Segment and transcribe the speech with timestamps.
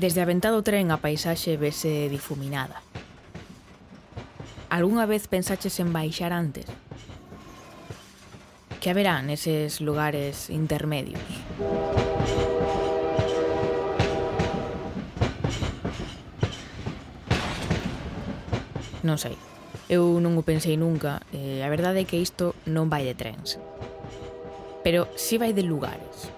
[0.00, 2.80] Desde a ventá do tren a paisaxe vese difuminada.
[4.72, 6.64] Algúnha vez pensaches en baixar antes?
[8.80, 11.20] Que haberá neses lugares intermedios?
[19.02, 19.36] Non sei.
[19.88, 23.56] Eu non o pensei nunca, e a verdade é que isto non vai de trens.
[24.82, 26.28] Pero si vai de lugares.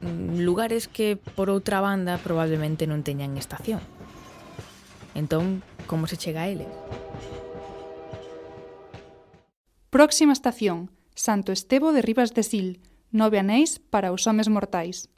[0.00, 3.84] Lugares que, por outra banda, probablemente non teñan estación.
[5.12, 6.70] Entón, como se chega a eles?
[9.90, 10.88] Próxima estación,
[11.18, 12.80] Santo Estevo de Ribas de Sil,
[13.10, 15.10] nove anéis para os homes mortais.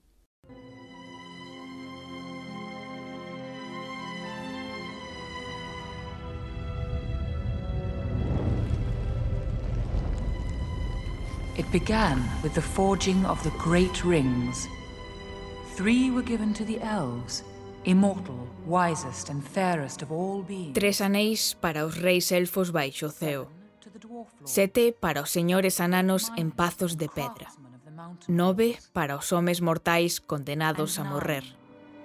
[11.72, 14.68] Began with the forging of the great rings.
[15.74, 17.44] Three were given to the elves,
[17.84, 20.74] immortal, wisest and fairest of all beings.
[20.74, 23.48] Tres anéis para os reis elfos baixo ceo.
[24.44, 27.48] Sete para os señores ananos en pazos de pedra.
[28.28, 31.44] Nove para os homes mortais condenados a morrer.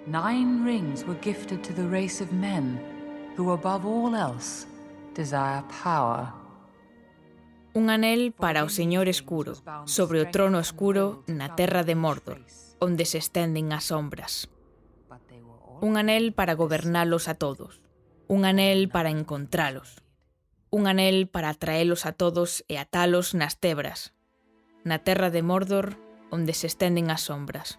[0.06, 2.80] Nine rings were gifted to the race of men,
[3.36, 4.66] who above all else
[5.14, 6.32] desire power.
[7.78, 9.54] un anel para o Señor Escuro,
[9.86, 12.42] sobre o trono escuro na terra de Mordor,
[12.82, 14.50] onde se estenden as sombras.
[15.78, 17.78] Un anel para gobernalos a todos,
[18.26, 20.02] un anel para encontralos,
[20.74, 24.10] un anel para atraelos a todos e atalos nas tebras,
[24.82, 25.94] na terra de Mordor,
[26.34, 27.78] onde se estenden as sombras.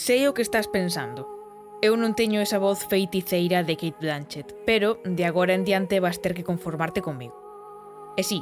[0.00, 1.28] Sei o que estás pensando.
[1.84, 6.24] Eu non teño esa voz feiticeira de Kate Blanchett, pero de agora en diante vas
[6.24, 7.36] ter que conformarte comigo.
[8.16, 8.40] E si,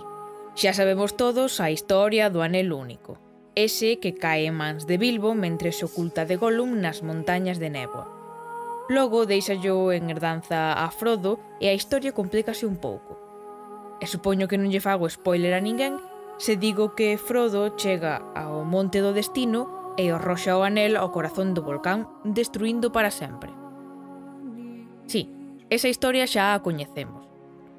[0.55, 3.19] sí, xa sabemos todos a historia do anel único,
[3.59, 7.75] ese que cae en mans de Bilbo mentre se oculta de Gollum nas montañas de
[7.75, 8.07] néboa.
[8.87, 13.19] Logo deixallo en herdanza a Frodo e a historia complícase un pouco.
[13.99, 15.99] E supoño que non lle fago spoiler a ninguén
[16.39, 21.11] se digo que Frodo chega ao Monte do Destino e o roxo o anel ao
[21.11, 23.51] corazón do volcán, destruindo para sempre.
[25.11, 25.27] Sí,
[25.69, 27.27] esa historia xa a coñecemos.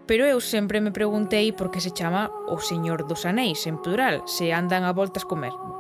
[0.04, 4.28] Pero eu sempre me preguntei por que se chama o Señor dos Anéis en plural,
[4.28, 5.80] se andan a voltas co mesmo.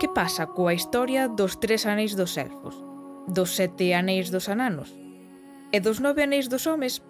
[0.00, 2.80] Que pasa coa historia dos tres anéis dos elfos,
[3.28, 4.88] dos sete anéis dos ananos
[5.68, 7.04] e dos nove anéis dos homes?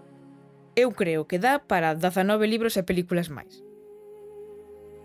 [0.74, 3.67] Eu creo que dá para 19 libros e películas máis.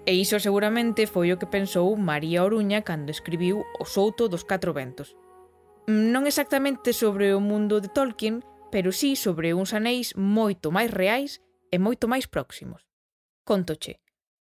[0.05, 4.75] E iso seguramente foi o que pensou María Oruña cando escribiu O Souto dos Catro
[4.75, 5.15] Ventos.
[5.87, 11.39] Non exactamente sobre o mundo de Tolkien, pero sí sobre uns anéis moito máis reais
[11.71, 12.83] e moito máis próximos.
[13.47, 14.03] Contoche.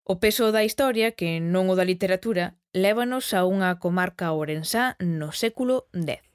[0.08, 5.36] O peso da historia, que non o da literatura, lévanos a unha comarca orensá no
[5.36, 6.31] século X.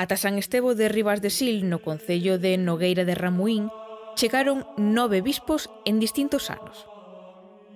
[0.00, 3.68] Ata San Estevo de Ribas de Sil, no concello de Nogueira de Ramuín,
[4.16, 6.88] chegaron nove bispos en distintos anos.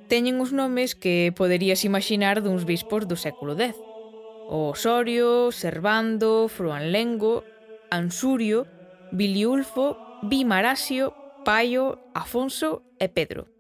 [0.09, 3.77] Teñen os nomes que poderías imaxinar duns bispos do século X.
[4.49, 7.45] Osorio, Servando, Fruanlengo,
[7.93, 8.65] Ansurio,
[9.13, 11.13] Biliulfo, Bimarasio,
[11.45, 13.53] Paio, Afonso e Pedro.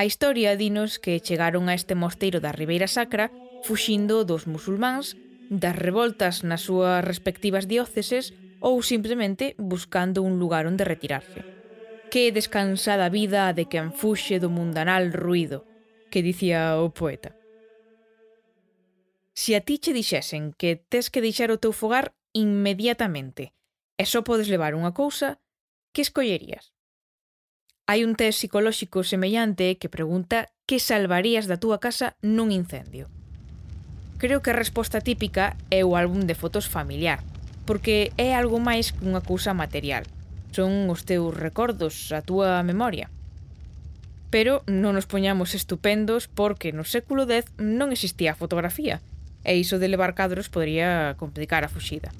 [0.00, 3.28] A historia dinos que chegaron a este mosteiro da Ribeira Sacra
[3.68, 5.12] fuxindo dos musulmáns
[5.48, 11.44] das revoltas nas súas respectivas dióceses ou simplemente buscando un lugar onde retirarse.
[12.08, 15.68] Que descansada vida de quen fuxe do mundanal ruido,
[16.08, 17.36] que dicía o poeta.
[19.34, 23.52] Se a ti che dixesen que tes que deixar o teu fogar inmediatamente
[23.98, 25.42] e só podes levar unha cousa,
[25.92, 26.70] que escollerías?
[27.84, 33.12] Hai un test psicolóxico semellante que pregunta que salvarías da túa casa nun incendio.
[34.18, 37.20] Creo que a resposta típica é o álbum de fotos familiar,
[37.66, 40.06] porque é algo máis que unha cousa material.
[40.54, 43.10] Son os teus recordos, a túa memoria.
[44.30, 49.02] Pero non nos poñamos estupendos porque no século X non existía a fotografía,
[49.42, 52.14] e iso de levar cadros podría complicar a fuxida.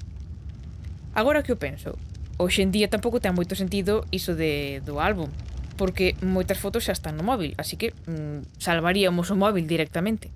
[1.15, 1.95] Agora que o penso,
[2.35, 5.31] hoxe en día tampouco ten moito sentido iso de, do álbum,
[5.79, 10.27] porque moitas fotos xa están no móvil, así que mm, salvaríamos o móvil directamente.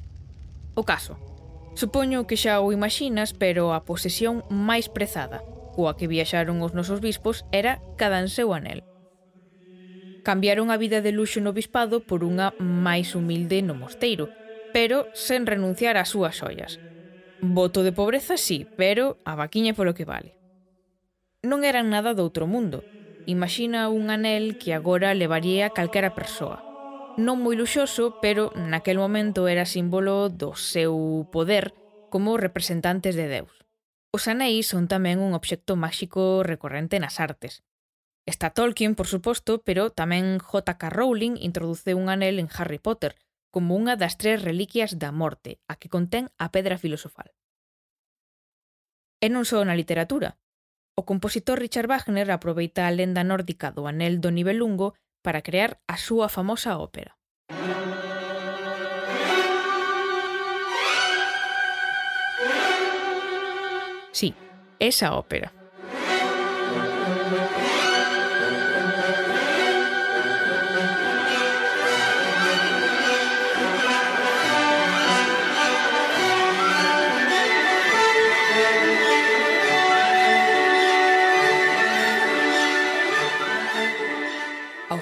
[0.74, 1.20] O caso,
[1.76, 5.44] Supoño que xa o imaginas, pero a posesión máis prezada,
[5.76, 8.84] coa que viaxaron os nosos bispos, era cada en seu Anel.
[10.24, 14.36] Cambiaron a vida de luxo no bispado por unha máis humilde no mosteiro,
[14.76, 16.84] pero sen renunciar ás súas ollas.
[17.42, 20.36] Voto de pobreza sí, pero a vaquiña polo que vale.
[21.42, 22.84] Non eran nada do outro mundo.
[23.24, 26.69] Imagina un anel que agora levaría calquera persoa
[27.20, 31.76] non moi luxoso, pero naquel momento era símbolo do seu poder
[32.08, 33.52] como representantes de Deus.
[34.16, 37.62] Os anéis son tamén un obxecto máxico recorrente nas artes.
[38.24, 40.82] Está Tolkien, por suposto, pero tamén J.K.
[40.90, 43.20] Rowling introduce un anel en Harry Potter,
[43.52, 47.36] como unha das tres reliquias da morte, a que contén a pedra filosofal.
[49.20, 50.40] E non só na literatura.
[50.96, 55.98] O compositor Richard Wagner aproveita a lenda nórdica do anel do Nibelungo para crear a
[55.98, 57.16] súa famosa ópera.
[64.12, 64.34] Sí,
[64.80, 65.59] esa ópera.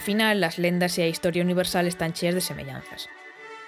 [0.07, 3.11] final, as lendas e a historia universal están cheas de semellanzas.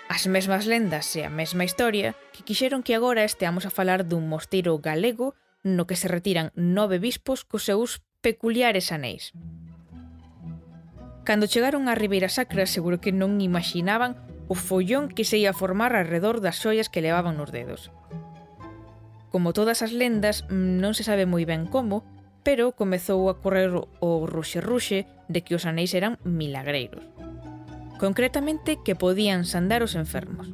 [0.07, 4.31] As mesmas lendas e a mesma historia que quixeron que agora esteamos a falar dun
[4.31, 5.35] mosteiro galego
[5.67, 9.35] no que se retiran nove bispos cos seus peculiares anéis.
[11.27, 14.15] Cando chegaron á Ribeira Sacra seguro que non imaginaban
[14.47, 17.91] o follón que se ia formar alrededor das xoias que levaban nos dedos.
[19.27, 22.07] Como todas as lendas, mm, non se sabe moi ben como,
[22.49, 27.05] pero comezou a correr o ruxe-ruxe de que os anéis eran milagreiros.
[28.01, 30.49] Concretamente, que podían sandar os enfermos.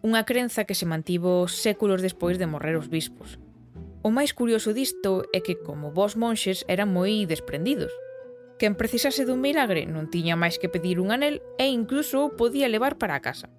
[0.00, 3.36] Unha crenza que se mantivo séculos despois de morrer os bispos.
[4.00, 7.92] O máis curioso disto é que, como vos monxes, eran moi desprendidos.
[8.56, 12.72] Quen precisase dun milagre non tiña máis que pedir un anel e incluso o podía
[12.72, 13.52] levar para a casa.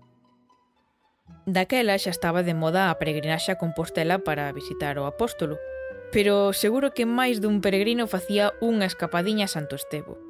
[1.45, 5.61] Daquela xa estaba de moda a peregrinaxe a Compostela para visitar o apóstolo,
[6.13, 10.21] pero seguro que máis dun peregrino facía unha escapadiña a Santo Estevo.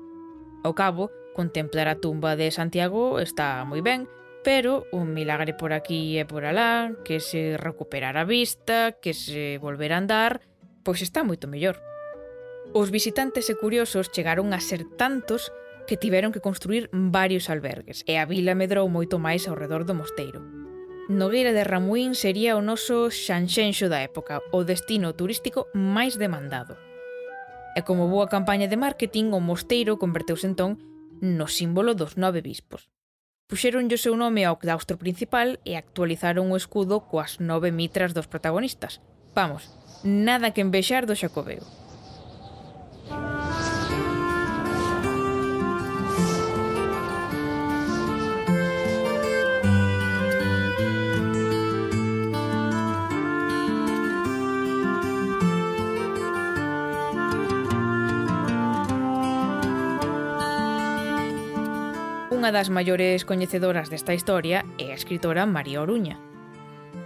[0.63, 4.07] Ao cabo, contemplar a tumba de Santiago está moi ben,
[4.47, 9.59] pero un milagre por aquí e por alá, que se recuperara a vista, que se
[9.59, 10.39] volver a andar,
[10.87, 11.83] pois está moito mellor.
[12.71, 15.51] Os visitantes e curiosos chegaron a ser tantos
[15.83, 19.91] que tiveron que construir varios albergues e a vila medrou moito máis ao redor do
[19.99, 20.39] mosteiro.
[21.09, 26.79] Nogueira de Ramuín sería o noso xanxenxo da época, o destino turístico máis demandado.
[27.75, 30.79] E como boa campaña de marketing, o mosteiro converteuse entón
[31.19, 32.87] no símbolo dos nove bispos.
[33.51, 38.31] Puxeronlle o seu nome ao claustro principal e actualizaron o escudo coas nove mitras dos
[38.31, 39.03] protagonistas.
[39.35, 39.67] Vamos,
[40.07, 41.82] nada que envexar do Xacobeo.
[62.43, 66.19] unha das maiores coñecedoras desta historia é a escritora María Oruña.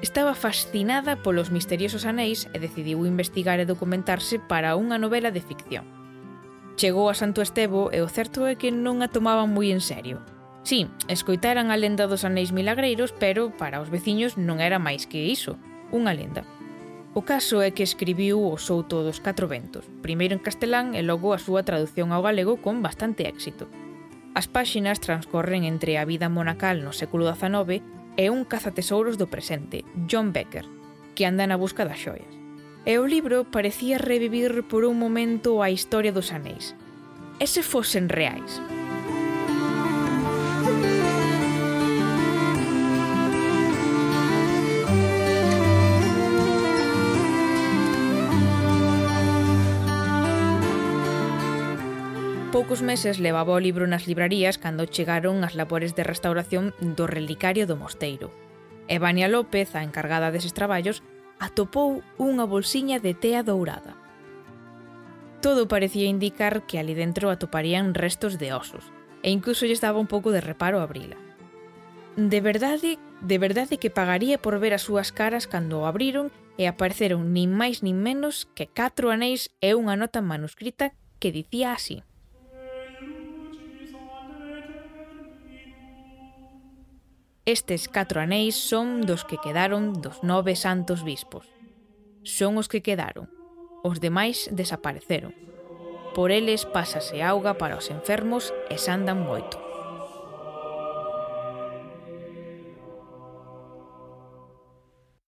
[0.02, 5.86] Estaba fascinada polos misteriosos anéis e decidiu investigar e documentarse para unha novela de ficción.
[6.74, 10.26] Chegou a Santo Estevo e o certo é que non a tomaban moi en serio.
[10.66, 15.22] Sí, escoitaran a lenda dos anéis milagreiros, pero para os veciños non era máis que
[15.22, 15.62] iso,
[15.94, 16.50] unha lenda.
[17.14, 21.30] O caso é que escribiu o Souto dos Catro Ventos, primeiro en castelán e logo
[21.30, 23.70] a súa traducción ao galego con bastante éxito.
[24.38, 27.82] As páxinas transcorren entre a vida monacal no século XIX
[28.22, 30.62] e un cazatesouros do presente, John Becker,
[31.18, 32.30] que anda na busca das xoias.
[32.86, 36.78] E o libro parecía revivir por un momento a historia dos anéis.
[37.42, 38.62] E se fosen reais?
[52.78, 57.66] poucos meses levaba o libro nas librarías cando chegaron as labores de restauración do relicario
[57.66, 58.30] do mosteiro.
[58.86, 61.02] E Vania López, a encargada deses traballos,
[61.42, 63.98] atopou unha bolsiña de tea dourada.
[65.42, 68.86] Todo parecía indicar que ali dentro atoparían restos de osos,
[69.26, 71.18] e incluso lles daba un pouco de reparo abrila.
[72.14, 76.30] De verdade, de verdade que pagaría por ver as súas caras cando o abriron
[76.62, 81.74] e apareceron nin máis nin menos que catro anéis e unha nota manuscrita que dicía
[81.74, 82.06] así.
[87.48, 91.48] Estes catro anéis son dos que quedaron dos nove santos bispos.
[92.28, 93.32] Son os que quedaron.
[93.88, 95.32] Os demais desapareceron.
[96.12, 99.56] Por eles pásase auga para os enfermos e sandan moito.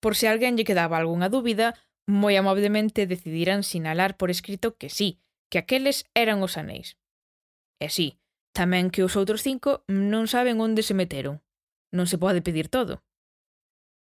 [0.03, 5.23] Por se alguén lle quedaba algunha dúbida, moi amablemente decidirán sinalar por escrito que sí,
[5.47, 6.99] que aqueles eran os anéis.
[7.79, 8.19] E sí,
[8.51, 11.39] tamén que os outros cinco non saben onde se meteron.
[11.96, 13.01] Non se pode pedir todo.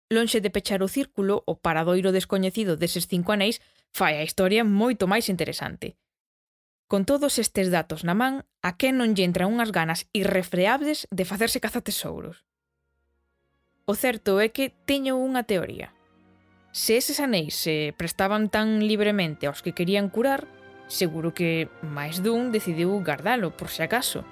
[0.08, 3.58] Lonxe de pechar o círculo, o paradoiro descoñecido deses cinco anéis
[3.90, 5.98] fai a historia moito máis interesante.
[6.86, 11.26] Con todos estes datos na man, a quen non lle entran unhas ganas irrefreables de
[11.26, 12.46] facerse cazatesouros?
[13.82, 15.90] O certo é que teño unha teoría.
[16.70, 20.46] Se eses anéis se prestaban tan libremente aos que querían curar,
[20.86, 24.22] seguro que máis dun decidiu gardalo por se acaso,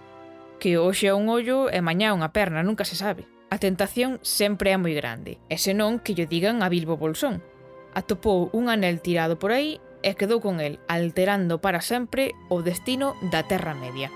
[0.62, 3.26] que hoxe é un ollo e mañá unha perna, nunca se sabe.
[3.54, 7.38] A tentación sempre é moi grande, e senón que lle digan a Bilbo Bolsón.
[7.94, 13.14] Atopou un anel tirado por aí e quedou con el, alterando para sempre o destino
[13.30, 14.10] da Terra Media.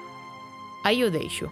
[0.83, 1.47] Aí o deixo.